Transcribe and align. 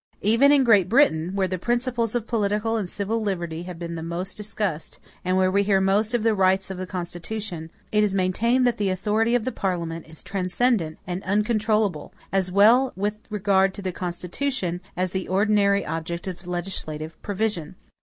Even 0.23 0.51
in 0.51 0.63
Great 0.63 0.89
Britain, 0.89 1.35
where 1.35 1.47
the 1.47 1.59
principles 1.59 2.15
of 2.15 2.25
political 2.25 2.75
and 2.75 2.89
civil 2.89 3.21
liberty 3.21 3.61
have 3.69 3.77
been 3.77 3.93
most 4.03 4.35
discussed, 4.35 4.99
and 5.23 5.37
where 5.37 5.51
we 5.51 5.61
hear 5.61 5.79
most 5.79 6.15
of 6.15 6.23
the 6.23 6.33
rights 6.33 6.71
of 6.71 6.79
the 6.79 6.87
Constitution, 6.87 7.69
it 7.91 8.03
is 8.03 8.15
maintained 8.15 8.65
that 8.65 8.77
the 8.77 8.89
authority 8.89 9.35
of 9.35 9.45
the 9.45 9.51
Parliament 9.51 10.07
is 10.07 10.23
transcendent 10.23 10.97
and 11.05 11.21
uncontrollable, 11.23 12.15
as 12.31 12.51
well 12.51 12.93
with 12.95 13.19
regard 13.29 13.75
to 13.75 13.83
the 13.83 13.91
Constitution, 13.91 14.81
as 14.97 15.11
the 15.11 15.27
ordinary 15.27 15.85
objects 15.85 16.27
of 16.27 16.47
legislative 16.47 17.21
provision. 17.21 17.75